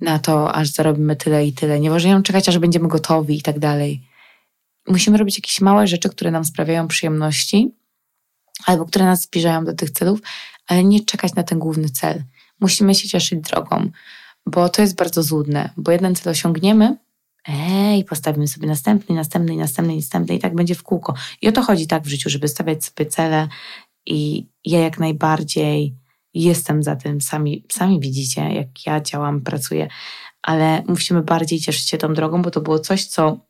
[0.00, 1.80] na to, aż zarobimy tyle i tyle.
[1.80, 4.11] Nie możemy czekać, aż będziemy gotowi i tak dalej
[4.88, 7.74] musimy robić jakieś małe rzeczy, które nam sprawiają przyjemności
[8.66, 10.20] albo które nas zbliżają do tych celów,
[10.66, 12.24] ale nie czekać na ten główny cel.
[12.60, 13.90] Musimy się cieszyć drogą,
[14.46, 16.96] bo to jest bardzo złudne, bo jeden cel osiągniemy
[17.48, 21.14] Ej, postawimy sobie następny, następny, następny, następny i tak będzie w kółko.
[21.42, 23.48] I o to chodzi tak w życiu, żeby stawiać sobie cele
[24.06, 25.96] i ja jak najbardziej
[26.34, 27.20] jestem za tym.
[27.20, 29.88] Sami, sami widzicie, jak ja działam, pracuję,
[30.42, 33.46] ale musimy bardziej cieszyć się tą drogą, bo to było coś, co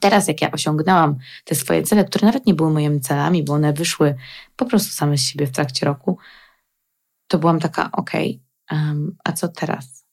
[0.00, 3.72] teraz, jak ja osiągnęłam te swoje cele, które nawet nie były moimi celami, bo one
[3.72, 4.14] wyszły
[4.56, 6.18] po prostu same z siebie w trakcie roku,
[7.28, 10.04] to byłam taka, okej, okay, a co teraz?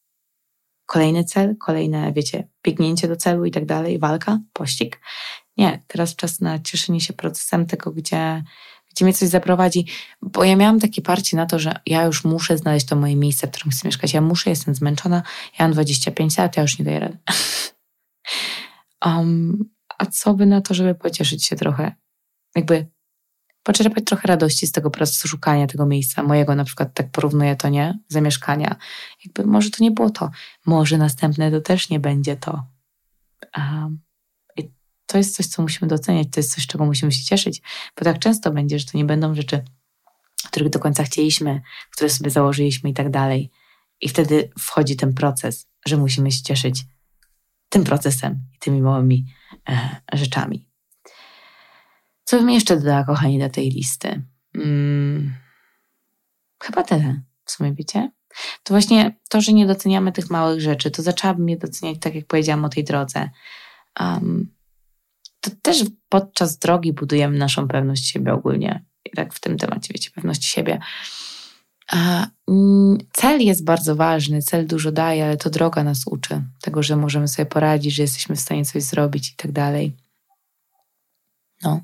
[0.85, 5.01] Kolejny cel, kolejne, wiecie, biegnięcie do celu i tak dalej, walka, pościg.
[5.57, 8.43] Nie, teraz czas na cieszenie się procesem tego, gdzie,
[8.91, 9.85] gdzie mnie coś zaprowadzi,
[10.21, 13.47] bo ja miałam takie parcie na to, że ja już muszę znaleźć to moje miejsce,
[13.47, 14.13] w którym chcę mieszkać.
[14.13, 15.23] Ja muszę, jestem zmęczona,
[15.59, 17.17] ja mam 25 lat, ja już nie daję rady.
[19.05, 21.95] um, a co by na to, żeby pocieszyć się trochę?
[22.55, 22.87] Jakby
[23.63, 27.69] poczerpać trochę radości z tego procesu szukania tego miejsca, mojego na przykład, tak porównuję to,
[27.69, 27.99] nie?
[28.07, 28.75] Zamieszkania.
[29.25, 30.29] Jakby może to nie było to,
[30.65, 32.63] może następne to też nie będzie to.
[33.57, 33.99] Um,
[34.57, 34.71] I
[35.05, 37.61] to jest coś, co musimy doceniać, to jest coś, czego musimy się cieszyć,
[37.97, 39.63] bo tak często będzie, że to nie będą rzeczy,
[40.51, 43.51] których do końca chcieliśmy, które sobie założyliśmy i tak dalej.
[44.01, 46.85] I wtedy wchodzi ten proces, że musimy się cieszyć
[47.75, 49.25] tym procesem i tymi małymi
[49.69, 50.69] e, rzeczami.
[52.23, 54.21] Co bym jeszcze dodała, kochani, do tej listy?
[54.55, 55.33] Hmm,
[56.63, 58.11] chyba tyle, w sumie wiecie.
[58.63, 62.25] To właśnie to, że nie doceniamy tych małych rzeczy, to zaczęłabym je doceniać, tak jak
[62.27, 63.29] powiedziałam o tej drodze.
[63.99, 64.53] Um,
[65.41, 68.85] to też podczas drogi budujemy naszą pewność siebie ogólnie.
[69.15, 70.79] Tak w tym temacie, wiecie, pewności siebie.
[71.91, 76.83] A, mm, cel jest bardzo ważny, cel dużo daje, ale to droga nas uczy tego,
[76.83, 79.97] że możemy sobie poradzić, że jesteśmy w stanie coś zrobić i tak dalej.
[81.63, 81.81] No.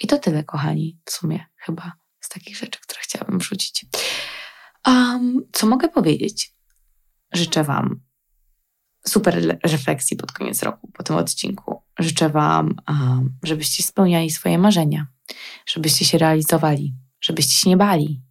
[0.00, 3.86] I to tyle, kochani, w sumie chyba z takich rzeczy, które chciałabym wrzucić.
[4.86, 6.54] Um, co mogę powiedzieć?
[7.32, 8.00] Życzę Wam
[9.06, 11.82] super refleksji pod koniec roku, po tym odcinku.
[11.98, 15.06] Życzę Wam, um, żebyście spełniali swoje marzenia,
[15.66, 18.22] żebyście się realizowali, żebyście się nie bali,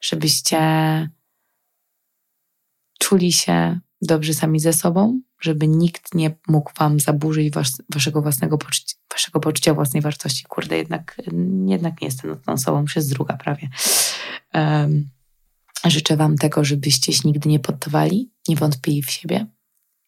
[0.00, 0.60] żebyście
[2.98, 8.58] czuli się dobrze sami ze sobą, żeby nikt nie mógł wam zaburzyć was, waszego własnego
[8.58, 10.44] poczucia, waszego poczucia własnej wartości.
[10.44, 11.22] Kurde, jednak,
[11.66, 13.68] jednak nie jestem tą osobą, jest druga prawie.
[14.54, 15.10] Um,
[15.86, 19.46] życzę wam tego, żebyście się nigdy nie poddawali, nie wątpili w siebie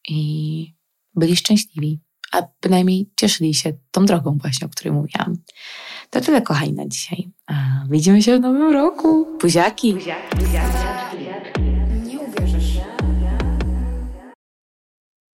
[0.09, 0.74] i
[1.14, 2.01] byli szczęśliwi,
[2.33, 5.37] a bynajmniej cieszyli się tą drogą właśnie, o której mówiłam.
[6.11, 7.28] To tyle, kochani, na dzisiaj.
[7.47, 7.55] A
[7.91, 9.39] widzimy się w nowym roku.
[9.41, 9.95] Buziaki!
[9.95, 10.72] Buziaki, buziaki,
[11.16, 11.41] buziaki.